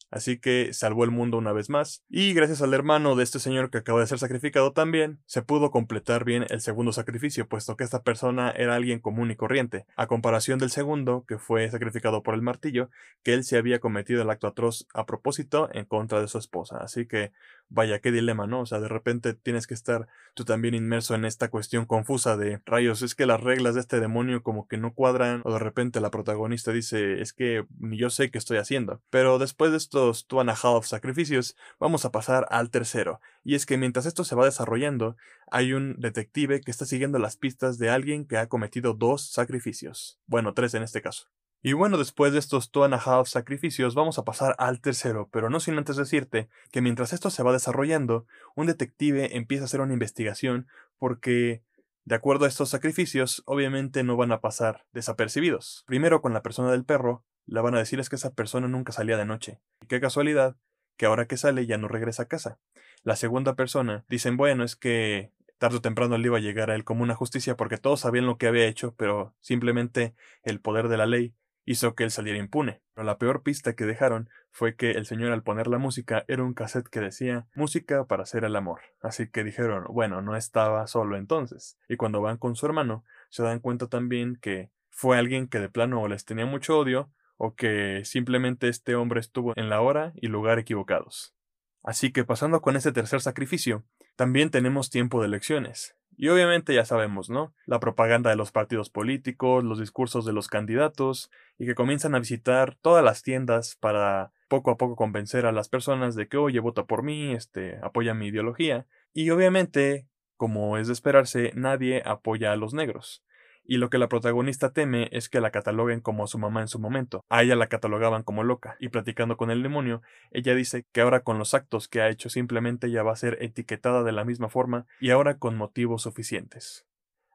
Así 0.09 0.39
que 0.39 0.73
salvó 0.73 1.03
el 1.03 1.11
mundo 1.11 1.37
una 1.37 1.51
vez 1.51 1.69
más, 1.69 2.03
y 2.09 2.33
gracias 2.33 2.61
al 2.61 2.73
hermano 2.73 3.15
de 3.15 3.23
este 3.23 3.39
señor 3.39 3.69
que 3.69 3.79
acaba 3.79 3.99
de 3.99 4.07
ser 4.07 4.19
sacrificado 4.19 4.71
también, 4.71 5.19
se 5.25 5.41
pudo 5.41 5.71
completar 5.71 6.23
bien 6.23 6.45
el 6.49 6.61
segundo 6.61 6.93
sacrificio, 6.93 7.47
puesto 7.47 7.75
que 7.75 7.83
esta 7.83 8.03
persona 8.03 8.51
era 8.51 8.75
alguien 8.75 8.99
común 8.99 9.31
y 9.31 9.35
corriente, 9.35 9.85
a 9.95 10.07
comparación 10.07 10.59
del 10.59 10.71
segundo, 10.71 11.25
que 11.27 11.37
fue 11.37 11.69
sacrificado 11.69 12.23
por 12.23 12.35
el 12.35 12.41
martillo, 12.41 12.89
que 13.23 13.33
él 13.33 13.43
se 13.43 13.57
había 13.57 13.79
cometido 13.79 14.21
el 14.21 14.29
acto 14.29 14.47
atroz 14.47 14.87
a 14.93 15.05
propósito 15.05 15.69
en 15.73 15.85
contra 15.85 16.21
de 16.21 16.27
su 16.27 16.37
esposa. 16.37 16.77
Así 16.77 17.05
que 17.05 17.31
vaya, 17.69 17.99
qué 17.99 18.11
dilema, 18.11 18.47
¿no? 18.47 18.61
O 18.61 18.65
sea, 18.65 18.79
de 18.79 18.87
repente 18.87 19.33
tienes 19.33 19.67
que 19.67 19.73
estar 19.73 20.07
tú 20.33 20.45
también 20.45 20.75
inmerso 20.75 21.15
en 21.15 21.25
esta 21.25 21.49
cuestión 21.49 21.85
confusa 21.85 22.37
de 22.37 22.61
rayos, 22.65 23.01
es 23.01 23.15
que 23.15 23.25
las 23.25 23.41
reglas 23.41 23.75
de 23.75 23.81
este 23.81 23.99
demonio 23.99 24.43
como 24.43 24.67
que 24.67 24.77
no 24.77 24.93
cuadran, 24.93 25.41
o 25.45 25.51
de 25.51 25.59
repente 25.59 25.99
la 25.99 26.11
protagonista 26.11 26.71
dice, 26.71 27.21
es 27.21 27.33
que 27.33 27.65
ni 27.79 27.97
yo 27.97 28.09
sé 28.09 28.31
qué 28.31 28.37
estoy 28.37 28.57
haciendo. 28.57 29.01
Pero 29.09 29.39
después 29.39 29.71
de 29.71 29.77
estos 29.77 30.27
two 30.27 30.39
and 30.39 30.51
sacrificios, 30.83 31.55
vamos 31.79 32.05
a 32.05 32.11
pasar 32.11 32.47
al 32.49 32.69
tercero. 32.69 33.19
Y 33.43 33.55
es 33.55 33.65
que 33.65 33.77
mientras 33.77 34.05
esto 34.05 34.23
se 34.23 34.35
va 34.35 34.45
desarrollando, 34.45 35.15
hay 35.49 35.73
un 35.73 35.95
detective 35.99 36.61
que 36.61 36.71
está 36.71 36.85
siguiendo 36.85 37.19
las 37.19 37.37
pistas 37.37 37.77
de 37.77 37.89
alguien 37.89 38.25
que 38.25 38.37
ha 38.37 38.47
cometido 38.47 38.93
dos 38.93 39.31
sacrificios. 39.31 40.19
Bueno, 40.25 40.53
tres 40.53 40.73
en 40.73 40.83
este 40.83 41.01
caso. 41.01 41.27
Y 41.67 41.73
bueno, 41.73 41.97
después 41.97 42.31
de 42.31 42.39
estos 42.39 42.71
two 42.71 42.85
and 42.85 42.93
a 42.93 42.97
half 42.97 43.27
sacrificios, 43.27 43.93
vamos 43.93 44.17
a 44.17 44.23
pasar 44.23 44.55
al 44.57 44.79
tercero, 44.79 45.27
pero 45.33 45.49
no 45.49 45.59
sin 45.59 45.77
antes 45.77 45.97
decirte 45.97 46.47
que 46.71 46.79
mientras 46.79 47.11
esto 47.11 47.29
se 47.29 47.43
va 47.43 47.51
desarrollando, 47.51 48.25
un 48.55 48.67
detective 48.67 49.35
empieza 49.35 49.63
a 49.63 49.65
hacer 49.65 49.81
una 49.81 49.91
investigación 49.91 50.67
porque, 50.97 51.65
de 52.05 52.15
acuerdo 52.15 52.45
a 52.45 52.47
estos 52.47 52.69
sacrificios, 52.69 53.43
obviamente 53.45 54.05
no 54.05 54.15
van 54.15 54.31
a 54.31 54.39
pasar 54.39 54.85
desapercibidos. 54.93 55.83
Primero 55.87 56.21
con 56.21 56.31
la 56.31 56.41
persona 56.41 56.71
del 56.71 56.85
perro, 56.85 57.25
la 57.45 57.61
van 57.61 57.75
a 57.75 57.79
decir 57.79 57.99
es 57.99 58.07
que 58.07 58.15
esa 58.15 58.33
persona 58.33 58.69
nunca 58.69 58.93
salía 58.93 59.17
de 59.17 59.25
noche. 59.25 59.59
Y 59.81 59.87
qué 59.87 59.99
casualidad, 59.99 60.55
que 60.95 61.05
ahora 61.05 61.27
que 61.27 61.35
sale 61.35 61.65
ya 61.65 61.77
no 61.77 61.89
regresa 61.89 62.23
a 62.23 62.27
casa. 62.29 62.59
La 63.03 63.17
segunda 63.17 63.55
persona, 63.55 64.05
dicen, 64.07 64.37
bueno, 64.37 64.63
es 64.63 64.77
que 64.77 65.33
tarde 65.57 65.75
o 65.75 65.81
temprano 65.81 66.17
le 66.17 66.27
iba 66.27 66.37
a 66.37 66.39
llegar 66.39 66.71
a 66.71 66.75
él 66.75 66.85
como 66.85 67.03
una 67.03 67.15
justicia 67.15 67.57
porque 67.57 67.77
todos 67.77 67.99
sabían 67.99 68.25
lo 68.25 68.37
que 68.37 68.47
había 68.47 68.67
hecho, 68.67 68.95
pero 68.95 69.35
simplemente 69.41 70.15
el 70.43 70.61
poder 70.61 70.87
de 70.87 70.95
la 70.95 71.05
ley 71.07 71.33
hizo 71.67 71.93
que 71.93 72.05
él 72.05 72.11
saliera 72.11 72.39
impune. 72.39 72.81
Pero 72.95 73.05
la 73.05 73.19
peor 73.19 73.43
pista 73.43 73.75
que 73.75 73.85
dejaron 73.85 74.29
fue 74.51 74.75
que 74.75 74.91
el 74.91 75.05
señor 75.05 75.31
al 75.31 75.43
poner 75.43 75.67
la 75.67 75.77
música 75.77 76.23
era 76.27 76.43
un 76.43 76.53
cassette 76.53 76.87
que 76.87 77.01
decía 77.01 77.45
música 77.53 78.05
para 78.05 78.23
hacer 78.23 78.45
el 78.45 78.55
amor. 78.55 78.79
Así 79.01 79.29
que 79.29 79.43
dijeron, 79.43 79.83
bueno, 79.89 80.21
no 80.21 80.35
estaba 80.35 80.87
solo 80.87 81.17
entonces. 81.17 81.77
Y 81.89 81.97
cuando 81.97 82.21
van 82.21 82.37
con 82.37 82.55
su 82.55 82.65
hermano, 82.65 83.03
se 83.29 83.43
dan 83.43 83.59
cuenta 83.59 83.87
también 83.87 84.37
que 84.41 84.71
fue 84.89 85.17
alguien 85.17 85.47
que 85.47 85.59
de 85.59 85.69
plano 85.69 86.07
les 86.07 86.23
tenía 86.23 86.45
mucho 86.45 86.79
odio 86.79 87.11
o 87.35 87.53
que 87.53 88.01
simplemente 88.05 88.69
este 88.69 88.95
hombre 88.95 89.19
estuvo 89.19 89.51
en 89.57 89.69
la 89.69 89.81
hora 89.81 90.13
y 90.15 90.27
lugar 90.27 90.59
equivocados. 90.59 91.35
Así 91.83 92.11
que 92.13 92.23
pasando 92.23 92.61
con 92.61 92.77
ese 92.77 92.93
tercer 92.93 93.19
sacrificio, 93.19 93.83
también 94.15 94.51
tenemos 94.51 94.89
tiempo 94.89 95.19
de 95.19 95.27
elecciones. 95.27 95.96
Y 96.17 96.29
obviamente 96.29 96.73
ya 96.73 96.83
sabemos, 96.83 97.29
¿no? 97.29 97.53
La 97.67 97.79
propaganda 97.79 98.31
de 98.31 98.35
los 98.35 98.51
partidos 98.51 98.89
políticos, 98.89 99.63
los 99.63 99.79
discursos 99.79 100.25
de 100.25 100.33
los 100.33 100.47
candidatos, 100.47 101.29
y 101.59 101.67
que 101.67 101.75
comienzan 101.75 102.15
a 102.15 102.19
visitar 102.19 102.75
todas 102.81 103.03
las 103.03 103.21
tiendas 103.21 103.75
para 103.75 104.31
poco 104.49 104.71
a 104.71 104.77
poco 104.77 104.95
convencer 104.95 105.45
a 105.45 105.51
las 105.51 105.69
personas 105.69 106.15
de 106.15 106.27
que, 106.27 106.37
oye, 106.37 106.59
vota 106.59 106.85
por 106.85 107.03
mí, 107.03 107.33
este, 107.33 107.77
apoya 107.83 108.15
mi 108.15 108.27
ideología. 108.27 108.87
Y 109.13 109.29
obviamente, 109.29 110.07
como 110.37 110.77
es 110.77 110.87
de 110.87 110.93
esperarse, 110.93 111.51
nadie 111.55 112.01
apoya 112.03 112.51
a 112.51 112.55
los 112.55 112.73
negros 112.73 113.23
y 113.67 113.77
lo 113.77 113.89
que 113.89 113.97
la 113.97 114.07
protagonista 114.07 114.71
teme 114.71 115.09
es 115.11 115.29
que 115.29 115.41
la 115.41 115.51
cataloguen 115.51 115.99
como 115.99 116.23
a 116.23 116.27
su 116.27 116.39
mamá 116.39 116.61
en 116.61 116.69
su 116.69 116.79
momento. 116.79 117.25
A 117.29 117.43
ella 117.43 117.55
la 117.55 117.67
catalogaban 117.67 118.23
como 118.23 118.43
loca, 118.43 118.77
y 118.79 118.89
platicando 118.89 119.35
con 119.35 119.51
el 119.51 119.61
demonio, 119.61 120.01
ella 120.31 120.55
dice 120.55 120.85
que 120.93 121.01
ahora 121.01 121.19
con 121.19 121.37
los 121.37 121.53
actos 121.53 121.87
que 121.87 122.01
ha 122.01 122.09
hecho 122.09 122.29
simplemente 122.29 122.87
ella 122.87 123.03
va 123.03 123.11
a 123.11 123.17
ser 123.17 123.37
etiquetada 123.41 124.03
de 124.03 124.13
la 124.13 124.23
misma 124.23 124.47
forma 124.47 124.87
y 125.01 125.09
ahora 125.09 125.37
con 125.37 125.57
motivos 125.57 126.03
suficientes. 126.03 126.85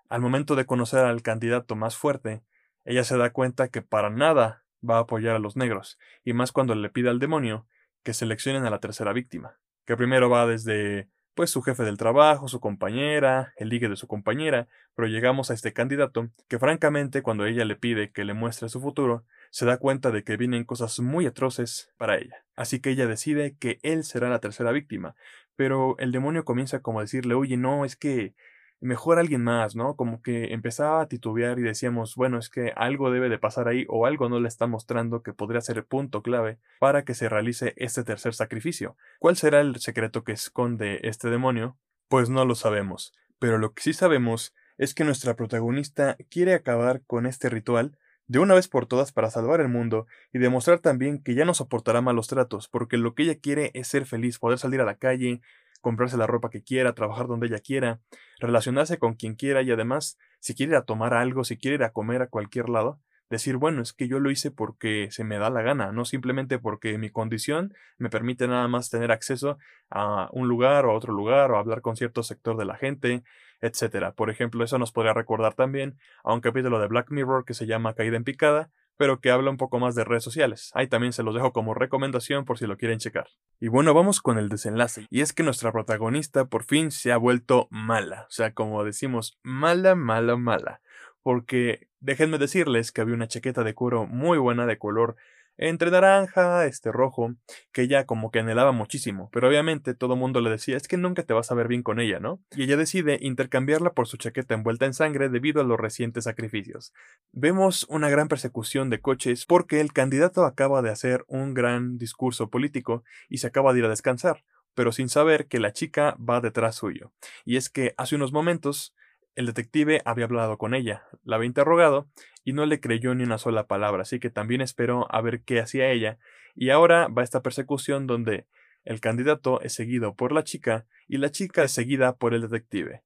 Al 0.08 0.22
momento 0.22 0.56
de 0.56 0.64
conocer 0.64 1.04
al 1.04 1.22
candidato 1.22 1.76
más 1.76 1.96
fuerte, 1.96 2.42
ella 2.84 3.04
se 3.04 3.16
da 3.16 3.30
cuenta 3.30 3.68
que 3.68 3.82
para 3.82 4.10
nada 4.10 4.64
va 4.88 4.96
a 4.96 5.00
apoyar 5.00 5.36
a 5.36 5.38
los 5.38 5.56
negros, 5.56 5.98
y 6.24 6.32
más 6.32 6.50
cuando 6.50 6.74
le 6.74 6.88
pide 6.88 7.10
al 7.10 7.18
demonio 7.18 7.66
que 8.02 8.14
seleccionen 8.14 8.64
a 8.64 8.70
la 8.70 8.80
tercera 8.80 9.12
víctima, 9.12 9.60
que 9.84 9.96
primero 9.96 10.28
va 10.28 10.46
desde 10.46 11.08
pues 11.34 11.50
su 11.50 11.62
jefe 11.62 11.82
del 11.84 11.96
trabajo, 11.96 12.48
su 12.48 12.60
compañera, 12.60 13.52
el 13.56 13.68
ligue 13.68 13.88
de 13.88 13.96
su 13.96 14.06
compañera, 14.06 14.68
pero 14.94 15.08
llegamos 15.08 15.50
a 15.50 15.54
este 15.54 15.72
candidato 15.72 16.28
que 16.48 16.58
francamente 16.58 17.22
cuando 17.22 17.46
ella 17.46 17.64
le 17.64 17.76
pide 17.76 18.12
que 18.12 18.24
le 18.24 18.34
muestre 18.34 18.68
su 18.68 18.80
futuro, 18.80 19.24
se 19.50 19.66
da 19.66 19.78
cuenta 19.78 20.10
de 20.10 20.24
que 20.24 20.36
vienen 20.36 20.64
cosas 20.64 21.00
muy 21.00 21.26
atroces 21.26 21.92
para 21.96 22.16
ella. 22.16 22.44
Así 22.56 22.80
que 22.80 22.90
ella 22.90 23.06
decide 23.06 23.56
que 23.58 23.78
él 23.82 24.04
será 24.04 24.28
la 24.28 24.40
tercera 24.40 24.72
víctima, 24.72 25.14
pero 25.56 25.96
el 25.98 26.12
demonio 26.12 26.44
comienza 26.44 26.80
como 26.80 26.98
a 26.98 27.02
decirle, 27.02 27.34
oye, 27.34 27.56
no, 27.56 27.84
es 27.84 27.96
que 27.96 28.34
mejor 28.82 29.18
alguien 29.18 29.42
más, 29.42 29.76
¿no? 29.76 29.96
Como 29.96 30.22
que 30.22 30.52
empezaba 30.52 31.00
a 31.00 31.08
titubear 31.08 31.58
y 31.58 31.62
decíamos, 31.62 32.16
bueno, 32.16 32.38
es 32.38 32.50
que 32.50 32.72
algo 32.76 33.10
debe 33.10 33.28
de 33.28 33.38
pasar 33.38 33.68
ahí 33.68 33.86
o 33.88 34.06
algo 34.06 34.28
no 34.28 34.40
le 34.40 34.48
está 34.48 34.66
mostrando 34.66 35.22
que 35.22 35.32
podría 35.32 35.60
ser 35.60 35.78
el 35.78 35.84
punto 35.84 36.22
clave 36.22 36.58
para 36.80 37.04
que 37.04 37.14
se 37.14 37.28
realice 37.28 37.74
este 37.76 38.04
tercer 38.04 38.34
sacrificio. 38.34 38.96
¿Cuál 39.18 39.36
será 39.36 39.60
el 39.60 39.76
secreto 39.76 40.24
que 40.24 40.32
esconde 40.32 41.00
este 41.04 41.30
demonio? 41.30 41.78
Pues 42.08 42.28
no 42.28 42.44
lo 42.44 42.54
sabemos, 42.54 43.14
pero 43.38 43.56
lo 43.56 43.72
que 43.72 43.82
sí 43.82 43.92
sabemos 43.92 44.54
es 44.78 44.94
que 44.94 45.04
nuestra 45.04 45.36
protagonista 45.36 46.16
quiere 46.28 46.54
acabar 46.54 47.02
con 47.06 47.26
este 47.26 47.48
ritual 47.48 47.96
de 48.26 48.38
una 48.38 48.54
vez 48.54 48.68
por 48.68 48.86
todas 48.86 49.12
para 49.12 49.30
salvar 49.30 49.60
el 49.60 49.68
mundo 49.68 50.06
y 50.32 50.38
demostrar 50.38 50.78
también 50.78 51.22
que 51.22 51.34
ya 51.34 51.44
no 51.44 51.54
soportará 51.54 52.00
malos 52.00 52.28
tratos, 52.28 52.68
porque 52.68 52.96
lo 52.96 53.14
que 53.14 53.24
ella 53.24 53.38
quiere 53.38 53.70
es 53.74 53.88
ser 53.88 54.06
feliz, 54.06 54.38
poder 54.38 54.58
salir 54.58 54.80
a 54.80 54.84
la 54.86 54.96
calle, 54.96 55.40
comprarse 55.82 56.16
la 56.16 56.26
ropa 56.26 56.48
que 56.48 56.62
quiera, 56.62 56.94
trabajar 56.94 57.26
donde 57.26 57.48
ella 57.48 57.58
quiera, 57.58 58.00
relacionarse 58.38 58.98
con 58.98 59.14
quien 59.14 59.34
quiera 59.34 59.60
y 59.60 59.70
además, 59.70 60.16
si 60.40 60.54
quiere 60.54 60.72
ir 60.72 60.76
a 60.76 60.84
tomar 60.84 61.12
algo, 61.12 61.44
si 61.44 61.58
quiere 61.58 61.74
ir 61.74 61.82
a 61.82 61.92
comer 61.92 62.22
a 62.22 62.28
cualquier 62.28 62.70
lado, 62.70 62.98
decir, 63.28 63.56
bueno, 63.56 63.82
es 63.82 63.92
que 63.92 64.08
yo 64.08 64.20
lo 64.20 64.30
hice 64.30 64.50
porque 64.50 65.08
se 65.10 65.24
me 65.24 65.38
da 65.38 65.50
la 65.50 65.62
gana, 65.62 65.90
no 65.90 66.04
simplemente 66.04 66.58
porque 66.58 66.98
mi 66.98 67.10
condición 67.10 67.74
me 67.98 68.10
permite 68.10 68.46
nada 68.46 68.68
más 68.68 68.90
tener 68.90 69.10
acceso 69.10 69.58
a 69.90 70.28
un 70.32 70.48
lugar 70.48 70.86
o 70.86 70.90
a 70.90 70.94
otro 70.94 71.12
lugar 71.12 71.50
o 71.50 71.58
hablar 71.58 71.80
con 71.80 71.96
cierto 71.96 72.22
sector 72.22 72.56
de 72.56 72.66
la 72.66 72.76
gente, 72.76 73.24
etcétera. 73.60 74.12
Por 74.12 74.30
ejemplo, 74.30 74.62
eso 74.64 74.78
nos 74.78 74.92
podría 74.92 75.14
recordar 75.14 75.54
también 75.54 75.98
a 76.24 76.34
un 76.34 76.40
capítulo 76.40 76.78
de 76.78 76.88
Black 76.88 77.10
Mirror 77.10 77.44
que 77.44 77.54
se 77.54 77.66
llama 77.66 77.94
Caída 77.94 78.16
en 78.16 78.24
picada, 78.24 78.70
pero 79.02 79.20
que 79.20 79.32
habla 79.32 79.50
un 79.50 79.56
poco 79.56 79.80
más 79.80 79.96
de 79.96 80.04
redes 80.04 80.22
sociales. 80.22 80.70
Ahí 80.74 80.86
también 80.86 81.12
se 81.12 81.24
los 81.24 81.34
dejo 81.34 81.52
como 81.52 81.74
recomendación 81.74 82.44
por 82.44 82.56
si 82.56 82.68
lo 82.68 82.76
quieren 82.76 83.00
checar. 83.00 83.26
Y 83.58 83.66
bueno, 83.66 83.94
vamos 83.94 84.20
con 84.20 84.38
el 84.38 84.48
desenlace. 84.48 85.08
Y 85.10 85.22
es 85.22 85.32
que 85.32 85.42
nuestra 85.42 85.72
protagonista 85.72 86.44
por 86.44 86.62
fin 86.62 86.92
se 86.92 87.10
ha 87.10 87.16
vuelto 87.16 87.66
mala. 87.68 88.26
O 88.28 88.30
sea, 88.30 88.54
como 88.54 88.84
decimos, 88.84 89.40
mala, 89.42 89.96
mala, 89.96 90.36
mala. 90.36 90.82
Porque 91.20 91.88
déjenme 91.98 92.38
decirles 92.38 92.92
que 92.92 93.00
había 93.00 93.16
una 93.16 93.26
chaqueta 93.26 93.64
de 93.64 93.74
cuero 93.74 94.06
muy 94.06 94.38
buena 94.38 94.66
de 94.66 94.78
color 94.78 95.16
entre 95.56 95.90
naranja, 95.90 96.66
este 96.66 96.92
rojo, 96.92 97.34
que 97.72 97.82
ella 97.82 98.06
como 98.06 98.30
que 98.30 98.40
anhelaba 98.40 98.72
muchísimo, 98.72 99.28
pero 99.32 99.48
obviamente 99.48 99.94
todo 99.94 100.16
mundo 100.16 100.40
le 100.40 100.50
decía 100.50 100.76
es 100.76 100.88
que 100.88 100.96
nunca 100.96 101.22
te 101.22 101.34
vas 101.34 101.50
a 101.50 101.54
ver 101.54 101.68
bien 101.68 101.82
con 101.82 102.00
ella, 102.00 102.20
¿no? 102.20 102.40
Y 102.56 102.64
ella 102.64 102.76
decide 102.76 103.18
intercambiarla 103.20 103.92
por 103.92 104.06
su 104.06 104.16
chaqueta 104.16 104.54
envuelta 104.54 104.86
en 104.86 104.94
sangre 104.94 105.28
debido 105.28 105.60
a 105.60 105.64
los 105.64 105.78
recientes 105.78 106.24
sacrificios. 106.24 106.92
Vemos 107.32 107.86
una 107.88 108.08
gran 108.08 108.28
persecución 108.28 108.90
de 108.90 109.00
coches 109.00 109.46
porque 109.46 109.80
el 109.80 109.92
candidato 109.92 110.44
acaba 110.44 110.82
de 110.82 110.90
hacer 110.90 111.24
un 111.28 111.54
gran 111.54 111.98
discurso 111.98 112.50
político 112.50 113.04
y 113.28 113.38
se 113.38 113.46
acaba 113.46 113.72
de 113.72 113.80
ir 113.80 113.84
a 113.84 113.90
descansar, 113.90 114.44
pero 114.74 114.92
sin 114.92 115.08
saber 115.08 115.46
que 115.46 115.60
la 115.60 115.72
chica 115.72 116.16
va 116.18 116.40
detrás 116.40 116.76
suyo. 116.76 117.12
Y 117.44 117.56
es 117.56 117.68
que 117.68 117.94
hace 117.96 118.16
unos 118.16 118.32
momentos 118.32 118.94
el 119.34 119.46
detective 119.46 120.02
había 120.04 120.24
hablado 120.24 120.58
con 120.58 120.74
ella, 120.74 121.04
la 121.24 121.36
había 121.36 121.46
interrogado 121.46 122.06
y 122.44 122.52
no 122.52 122.66
le 122.66 122.80
creyó 122.80 123.14
ni 123.14 123.24
una 123.24 123.38
sola 123.38 123.66
palabra, 123.66 124.02
así 124.02 124.20
que 124.20 124.30
también 124.30 124.60
esperó 124.60 125.06
a 125.10 125.20
ver 125.20 125.42
qué 125.42 125.60
hacía 125.60 125.90
ella, 125.90 126.18
y 126.54 126.70
ahora 126.70 127.08
va 127.08 127.22
esta 127.22 127.42
persecución 127.42 128.06
donde 128.06 128.46
el 128.84 129.00
candidato 129.00 129.60
es 129.60 129.74
seguido 129.74 130.14
por 130.14 130.32
la 130.32 130.44
chica 130.44 130.86
y 131.08 131.18
la 131.18 131.30
chica 131.30 131.62
es 131.62 131.72
seguida 131.72 132.16
por 132.16 132.34
el 132.34 132.42
detective. 132.42 133.02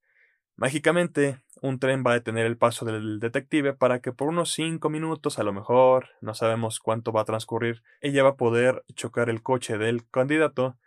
Mágicamente, 0.55 1.39
un 1.61 1.79
tren 1.79 2.03
va 2.05 2.11
a 2.11 2.15
detener 2.15 2.47
el 2.47 2.57
paso 2.57 2.83
del 2.83 3.19
detective 3.19 3.73
para 3.73 3.99
que 3.99 4.11
por 4.11 4.27
unos 4.27 4.51
cinco 4.53 4.89
minutos, 4.89 5.37
a 5.37 5.43
lo 5.43 5.53
mejor, 5.53 6.09
no 6.19 6.33
sabemos 6.33 6.79
cuánto 6.79 7.11
va 7.11 7.21
a 7.21 7.25
transcurrir, 7.25 7.83
ella 8.01 8.23
va 8.23 8.29
a 8.29 8.37
poder 8.37 8.83
chocar 8.95 9.29
el 9.29 9.43
coche 9.43 9.77
del 9.77 10.09
candidato, 10.09 10.77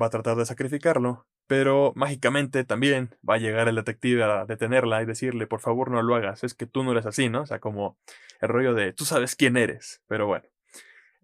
va 0.00 0.06
a 0.06 0.10
tratar 0.10 0.36
de 0.36 0.46
sacrificarlo, 0.46 1.26
pero 1.48 1.94
mágicamente 1.96 2.62
también 2.62 3.16
va 3.28 3.34
a 3.34 3.38
llegar 3.38 3.68
el 3.68 3.74
detective 3.74 4.22
a 4.22 4.44
detenerla 4.44 5.02
y 5.02 5.06
decirle, 5.06 5.46
por 5.46 5.60
favor 5.60 5.90
no 5.90 6.02
lo 6.02 6.14
hagas, 6.14 6.44
es 6.44 6.52
que 6.52 6.66
tú 6.66 6.84
no 6.84 6.92
eres 6.92 7.06
así, 7.06 7.30
¿no? 7.30 7.42
O 7.42 7.46
sea, 7.46 7.58
como 7.58 7.98
el 8.40 8.50
rollo 8.50 8.74
de, 8.74 8.92
tú 8.92 9.06
sabes 9.06 9.34
quién 9.34 9.56
eres. 9.56 10.02
Pero 10.06 10.26
bueno, 10.26 10.44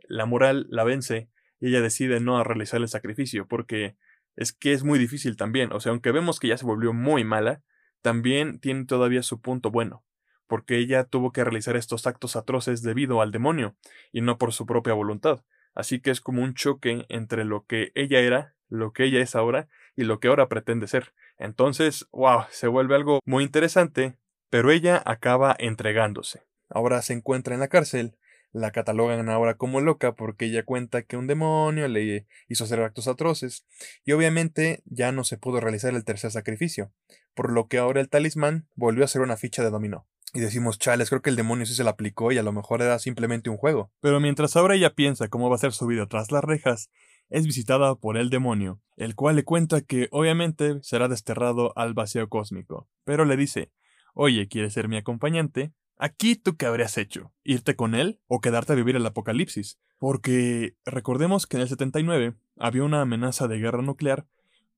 la 0.08 0.24
moral 0.24 0.66
la 0.70 0.82
vence 0.82 1.28
y 1.60 1.68
ella 1.68 1.82
decide 1.82 2.20
no 2.20 2.42
realizar 2.42 2.80
el 2.80 2.88
sacrificio 2.88 3.46
porque 3.46 3.96
es 4.34 4.54
que 4.54 4.72
es 4.72 4.82
muy 4.82 4.98
difícil 4.98 5.36
también. 5.36 5.72
O 5.72 5.80
sea, 5.80 5.90
aunque 5.90 6.10
vemos 6.10 6.40
que 6.40 6.48
ya 6.48 6.56
se 6.56 6.64
volvió 6.64 6.94
muy 6.94 7.22
mala, 7.22 7.62
también 8.00 8.60
tiene 8.60 8.86
todavía 8.86 9.22
su 9.22 9.42
punto 9.42 9.70
bueno, 9.70 10.04
porque 10.46 10.78
ella 10.78 11.04
tuvo 11.04 11.32
que 11.32 11.44
realizar 11.44 11.76
estos 11.76 12.06
actos 12.06 12.34
atroces 12.34 12.80
debido 12.80 13.20
al 13.20 13.30
demonio 13.30 13.76
y 14.10 14.22
no 14.22 14.38
por 14.38 14.54
su 14.54 14.64
propia 14.64 14.94
voluntad. 14.94 15.44
Así 15.74 16.00
que 16.00 16.10
es 16.10 16.22
como 16.22 16.42
un 16.42 16.54
choque 16.54 17.04
entre 17.10 17.44
lo 17.44 17.66
que 17.66 17.92
ella 17.94 18.20
era, 18.20 18.54
lo 18.70 18.92
que 18.94 19.04
ella 19.04 19.20
es 19.20 19.34
ahora 19.34 19.68
y 19.96 20.04
lo 20.04 20.20
que 20.20 20.28
ahora 20.28 20.48
pretende 20.48 20.86
ser. 20.86 21.14
Entonces, 21.38 22.06
wow, 22.12 22.44
se 22.50 22.68
vuelve 22.68 22.94
algo 22.94 23.20
muy 23.24 23.44
interesante, 23.44 24.16
pero 24.50 24.70
ella 24.70 25.02
acaba 25.04 25.54
entregándose. 25.58 26.42
Ahora 26.68 27.02
se 27.02 27.12
encuentra 27.12 27.54
en 27.54 27.60
la 27.60 27.68
cárcel, 27.68 28.16
la 28.52 28.70
catalogan 28.70 29.28
ahora 29.28 29.54
como 29.54 29.80
loca 29.80 30.14
porque 30.14 30.46
ella 30.46 30.64
cuenta 30.64 31.02
que 31.02 31.16
un 31.16 31.26
demonio 31.26 31.88
le 31.88 32.26
hizo 32.48 32.64
hacer 32.64 32.80
actos 32.80 33.08
atroces, 33.08 33.66
y 34.04 34.12
obviamente 34.12 34.82
ya 34.86 35.12
no 35.12 35.24
se 35.24 35.36
pudo 35.36 35.60
realizar 35.60 35.92
el 35.94 36.04
tercer 36.04 36.30
sacrificio, 36.30 36.92
por 37.34 37.52
lo 37.52 37.66
que 37.66 37.78
ahora 37.78 38.00
el 38.00 38.08
talismán 38.08 38.68
volvió 38.74 39.04
a 39.04 39.08
ser 39.08 39.22
una 39.22 39.36
ficha 39.36 39.62
de 39.62 39.70
dominó. 39.70 40.06
Y 40.32 40.40
decimos, 40.40 40.80
chales, 40.80 41.10
creo 41.10 41.22
que 41.22 41.30
el 41.30 41.36
demonio 41.36 41.64
sí 41.64 41.74
se 41.74 41.84
la 41.84 41.90
aplicó 41.90 42.32
y 42.32 42.38
a 42.38 42.42
lo 42.42 42.52
mejor 42.52 42.82
era 42.82 42.98
simplemente 42.98 43.50
un 43.50 43.56
juego. 43.56 43.92
Pero 44.00 44.18
mientras 44.18 44.56
ahora 44.56 44.74
ella 44.74 44.94
piensa 44.94 45.28
cómo 45.28 45.48
va 45.48 45.54
a 45.54 45.60
ser 45.60 45.72
su 45.72 45.86
vida 45.86 46.06
tras 46.06 46.32
las 46.32 46.42
rejas, 46.42 46.90
es 47.34 47.46
visitada 47.46 47.96
por 47.96 48.16
el 48.16 48.30
demonio, 48.30 48.80
el 48.96 49.16
cual 49.16 49.34
le 49.34 49.42
cuenta 49.42 49.80
que 49.80 50.06
obviamente 50.12 50.78
será 50.82 51.08
desterrado 51.08 51.72
al 51.76 51.92
vacío 51.92 52.28
cósmico, 52.28 52.88
pero 53.02 53.24
le 53.24 53.36
dice, 53.36 53.72
oye, 54.14 54.46
¿quieres 54.46 54.74
ser 54.74 54.86
mi 54.86 54.96
acompañante? 54.96 55.72
Aquí 55.98 56.36
tú 56.36 56.56
qué 56.56 56.66
habrías 56.66 56.96
hecho, 56.96 57.32
irte 57.42 57.74
con 57.74 57.96
él 57.96 58.20
o 58.28 58.40
quedarte 58.40 58.72
a 58.72 58.76
vivir 58.76 58.94
el 58.94 59.04
apocalipsis, 59.04 59.80
porque 59.98 60.76
recordemos 60.84 61.48
que 61.48 61.56
en 61.56 61.62
el 61.62 61.68
79 61.68 62.34
había 62.56 62.84
una 62.84 63.00
amenaza 63.00 63.48
de 63.48 63.58
guerra 63.58 63.82
nuclear 63.82 64.26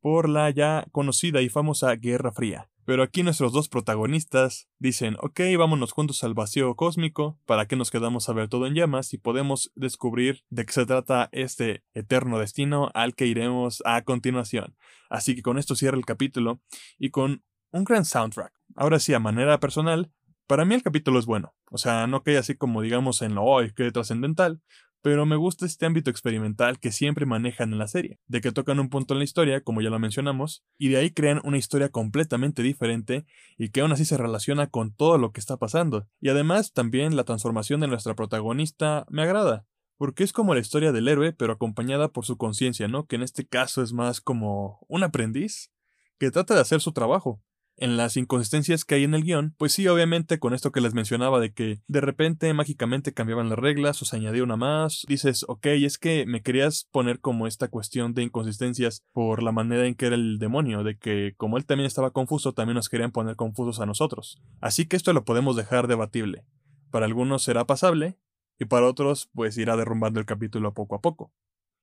por 0.00 0.26
la 0.26 0.48
ya 0.48 0.86
conocida 0.92 1.42
y 1.42 1.50
famosa 1.50 1.94
Guerra 1.96 2.32
Fría, 2.32 2.70
pero 2.86 3.02
aquí 3.02 3.24
nuestros 3.24 3.52
dos 3.52 3.68
protagonistas 3.68 4.68
dicen, 4.78 5.16
ok, 5.20 5.40
vámonos 5.58 5.90
juntos 5.90 6.22
al 6.22 6.34
vacío 6.34 6.74
cósmico, 6.76 7.38
¿para 7.44 7.66
que 7.66 7.74
nos 7.74 7.90
quedamos 7.90 8.28
a 8.28 8.32
ver 8.32 8.48
todo 8.48 8.66
en 8.66 8.74
llamas? 8.74 9.12
Y 9.12 9.18
podemos 9.18 9.72
descubrir 9.74 10.44
de 10.50 10.64
qué 10.64 10.72
se 10.72 10.86
trata 10.86 11.28
este 11.32 11.82
eterno 11.94 12.38
destino 12.38 12.90
al 12.94 13.16
que 13.16 13.26
iremos 13.26 13.82
a 13.84 14.02
continuación. 14.02 14.76
Así 15.10 15.34
que 15.34 15.42
con 15.42 15.58
esto 15.58 15.74
cierra 15.74 15.98
el 15.98 16.06
capítulo 16.06 16.62
y 16.96 17.10
con 17.10 17.42
un 17.72 17.84
gran 17.84 18.04
soundtrack. 18.04 18.52
Ahora 18.76 19.00
sí, 19.00 19.12
a 19.14 19.18
manera 19.18 19.58
personal, 19.58 20.12
para 20.46 20.64
mí 20.64 20.76
el 20.76 20.82
capítulo 20.84 21.18
es 21.18 21.26
bueno. 21.26 21.54
O 21.72 21.78
sea, 21.78 22.06
no 22.06 22.22
cae 22.22 22.38
así 22.38 22.54
como 22.54 22.82
digamos 22.82 23.20
en 23.20 23.34
lo 23.34 23.42
hoy, 23.42 23.72
que 23.74 23.90
trascendental, 23.90 24.62
pero 25.02 25.26
me 25.26 25.36
gusta 25.36 25.66
este 25.66 25.86
ámbito 25.86 26.10
experimental 26.10 26.78
que 26.80 26.92
siempre 26.92 27.26
manejan 27.26 27.72
en 27.72 27.78
la 27.78 27.88
serie, 27.88 28.18
de 28.26 28.40
que 28.40 28.52
tocan 28.52 28.80
un 28.80 28.88
punto 28.88 29.14
en 29.14 29.18
la 29.18 29.24
historia, 29.24 29.60
como 29.60 29.80
ya 29.80 29.90
lo 29.90 29.98
mencionamos, 29.98 30.64
y 30.78 30.88
de 30.88 30.96
ahí 30.96 31.10
crean 31.10 31.40
una 31.44 31.58
historia 31.58 31.88
completamente 31.88 32.62
diferente 32.62 33.24
y 33.56 33.70
que 33.70 33.80
aún 33.80 33.92
así 33.92 34.04
se 34.04 34.16
relaciona 34.16 34.66
con 34.68 34.94
todo 34.94 35.18
lo 35.18 35.32
que 35.32 35.40
está 35.40 35.56
pasando. 35.56 36.08
Y 36.20 36.28
además 36.28 36.72
también 36.72 37.16
la 37.16 37.24
transformación 37.24 37.80
de 37.80 37.88
nuestra 37.88 38.14
protagonista 38.14 39.06
me 39.08 39.22
agrada, 39.22 39.66
porque 39.96 40.24
es 40.24 40.32
como 40.32 40.54
la 40.54 40.60
historia 40.60 40.92
del 40.92 41.08
héroe, 41.08 41.32
pero 41.32 41.52
acompañada 41.52 42.08
por 42.08 42.24
su 42.24 42.36
conciencia, 42.36 42.88
¿no? 42.88 43.06
Que 43.06 43.16
en 43.16 43.22
este 43.22 43.46
caso 43.46 43.82
es 43.82 43.92
más 43.92 44.20
como 44.20 44.84
un 44.88 45.02
aprendiz 45.02 45.72
que 46.18 46.30
trata 46.30 46.54
de 46.54 46.60
hacer 46.60 46.80
su 46.80 46.92
trabajo, 46.92 47.42
en 47.76 47.96
las 47.96 48.16
inconsistencias 48.16 48.84
que 48.84 48.96
hay 48.96 49.04
en 49.04 49.14
el 49.14 49.22
guion, 49.22 49.54
pues 49.58 49.72
sí, 49.72 49.86
obviamente 49.88 50.38
con 50.38 50.54
esto 50.54 50.72
que 50.72 50.80
les 50.80 50.94
mencionaba 50.94 51.40
de 51.40 51.52
que 51.52 51.80
de 51.86 52.00
repente 52.00 52.52
mágicamente 52.54 53.12
cambiaban 53.12 53.48
las 53.48 53.58
reglas 53.58 54.00
o 54.02 54.04
se 54.04 54.16
añadía 54.16 54.42
una 54.42 54.56
más, 54.56 55.04
dices, 55.08 55.44
ok, 55.48 55.66
es 55.66 55.98
que 55.98 56.26
me 56.26 56.42
querías 56.42 56.88
poner 56.90 57.20
como 57.20 57.46
esta 57.46 57.68
cuestión 57.68 58.14
de 58.14 58.22
inconsistencias 58.22 59.02
por 59.12 59.42
la 59.42 59.52
manera 59.52 59.86
en 59.86 59.94
que 59.94 60.06
era 60.06 60.16
el 60.16 60.38
demonio, 60.38 60.84
de 60.84 60.96
que 60.98 61.34
como 61.36 61.58
él 61.58 61.66
también 61.66 61.86
estaba 61.86 62.12
confuso, 62.12 62.52
también 62.52 62.76
nos 62.76 62.88
querían 62.88 63.12
poner 63.12 63.36
confusos 63.36 63.80
a 63.80 63.86
nosotros. 63.86 64.40
Así 64.60 64.86
que 64.86 64.96
esto 64.96 65.12
lo 65.12 65.24
podemos 65.24 65.56
dejar 65.56 65.86
debatible. 65.86 66.44
Para 66.90 67.06
algunos 67.06 67.42
será 67.42 67.66
pasable, 67.66 68.18
y 68.58 68.64
para 68.64 68.86
otros 68.86 69.30
pues 69.34 69.56
irá 69.58 69.76
derrumbando 69.76 70.20
el 70.20 70.26
capítulo 70.26 70.74
poco 70.74 70.94
a 70.94 71.00
poco. 71.00 71.32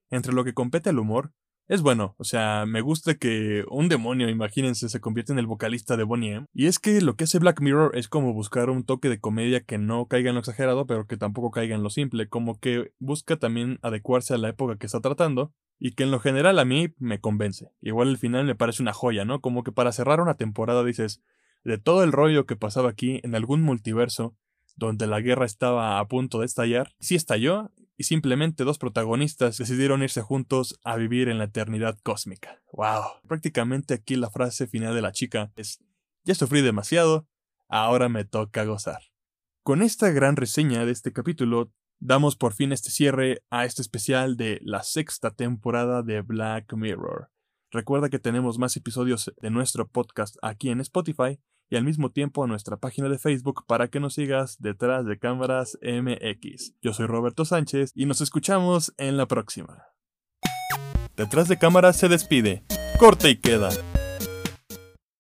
Entre 0.09 0.33
lo 0.33 0.43
que 0.43 0.53
compete 0.53 0.89
al 0.89 1.00
humor, 1.00 1.33
es 1.67 1.82
bueno, 1.82 2.15
o 2.17 2.24
sea, 2.24 2.65
me 2.65 2.82
gusta 2.82 3.15
que 3.15 3.63
un 3.70 3.89
demonio, 3.89 4.29
imagínense, 4.29 4.89
se 4.89 5.00
convierte 5.00 5.32
en 5.32 5.39
el 5.39 5.48
vocalista 5.48 5.98
de 5.98 6.03
Bonnie 6.03 6.34
M. 6.34 6.46
Y 6.53 6.67
es 6.67 6.79
que 6.79 7.01
lo 7.01 7.15
que 7.15 7.24
hace 7.24 7.39
Black 7.39 7.62
Mirror 7.62 7.98
es 7.98 8.08
como 8.08 8.34
buscar 8.34 8.70
un 8.70 8.84
toque 8.84 9.10
de 9.10 9.20
comedia 9.20 9.62
que 9.62 9.77
no 9.77 10.08
caiga 10.08 10.29
en 10.29 10.36
lo 10.36 10.41
exagerado, 10.41 10.86
pero 10.86 11.08
que 11.08 11.17
tampoco 11.17 11.51
caiga 11.51 11.75
en 11.75 11.84
lo 11.84 11.89
simple, 11.89 12.27
como 12.27 12.60
que 12.60 12.91
busca 13.00 13.38
también 13.38 13.79
adecuarse 13.82 14.34
a 14.34 14.38
la 14.38 14.50
época 14.50 14.77
que 14.77 14.86
está 14.86 15.00
tratando, 15.00 15.53
y 15.79 15.91
que 15.91 16.03
en 16.03 16.12
lo 16.12 16.20
general 16.20 16.60
a 16.60 16.65
mí 16.65 16.93
me 16.98 17.20
convence. 17.20 17.70
Igual 17.82 18.10
el 18.10 18.17
final 18.17 18.46
me 18.46 18.55
parece 18.55 18.82
una 18.82 18.93
joya, 18.93 19.25
¿no? 19.25 19.41
Como 19.41 19.63
que 19.63 19.72
para 19.72 19.91
cerrar 19.91 20.22
una 20.22 20.36
temporada 20.36 20.84
dices, 20.84 21.22
de 21.63 21.77
todo 21.77 22.03
el 22.03 22.12
rollo 22.12 22.46
que 22.46 22.55
pasaba 22.55 22.89
aquí 22.89 23.20
en 23.24 23.36
algún 23.36 23.62
multiverso, 23.62 24.36
donde 24.75 25.08
la 25.08 25.22
guerra 25.22 25.46
estaba 25.46 26.00
a 26.00 26.08
punto 26.08 26.39
de 26.39 26.46
estallar, 26.46 26.93
sí 27.00 27.15
estalló 27.15 27.72
y 27.97 28.03
simplemente 28.05 28.63
dos 28.63 28.77
protagonistas 28.77 29.57
decidieron 29.57 30.03
irse 30.03 30.21
juntos 30.21 30.79
a 30.83 30.95
vivir 30.95 31.29
en 31.29 31.38
la 31.38 31.45
eternidad 31.45 31.97
cósmica. 32.03 32.62
¡Wow! 32.71 33.03
Prácticamente 33.27 33.93
aquí 33.93 34.15
la 34.15 34.29
frase 34.29 34.67
final 34.67 34.95
de 34.95 35.01
la 35.01 35.12
chica 35.12 35.51
es, 35.55 35.79
ya 36.23 36.35
sufrí 36.35 36.62
demasiado, 36.62 37.27
ahora 37.67 38.09
me 38.09 38.25
toca 38.25 38.63
gozar. 38.65 39.01
Con 39.63 39.81
esta 39.81 40.09
gran 40.09 40.35
reseña 40.35 40.85
de 40.85 40.91
este 40.91 41.13
capítulo, 41.13 41.71
damos 42.00 42.35
por 42.35 42.53
fin 42.53 42.71
este 42.71 42.89
cierre 42.89 43.43
a 43.50 43.65
este 43.65 43.81
especial 43.81 44.35
de 44.35 44.59
la 44.63 44.83
sexta 44.83 45.31
temporada 45.31 46.03
de 46.03 46.21
Black 46.21 46.73
Mirror. 46.73 47.29
Recuerda 47.71 48.09
que 48.09 48.19
tenemos 48.19 48.59
más 48.59 48.75
episodios 48.75 49.33
de 49.41 49.50
nuestro 49.50 49.88
podcast 49.88 50.35
aquí 50.41 50.69
en 50.69 50.81
Spotify 50.81 51.39
y 51.70 51.75
al 51.75 51.84
mismo 51.84 52.12
tiempo 52.12 52.43
a 52.43 52.48
nuestra 52.48 52.77
página 52.77 53.10
de 53.10 53.17
Facebook 53.17 53.65
para 53.67 53.88
que 53.88 54.00
nos 54.00 54.15
sigas 54.15 54.58
detrás 54.60 55.05
de 55.05 55.17
cámaras 55.17 55.77
MX. 55.82 56.75
Yo 56.82 56.93
soy 56.93 57.08
Roberto 57.08 57.46
Sánchez 57.46 57.91
y 57.96 58.05
nos 58.05 58.22
escuchamos 58.22 58.93
en 58.98 59.17
la 59.17 59.27
próxima. 59.27 59.86
Detrás 61.15 61.48
de 61.48 61.58
cámaras 61.58 61.98
se 61.98 62.10
despide. 62.10 62.63
Corte 62.98 63.29
y 63.29 63.38
queda. 63.38 63.70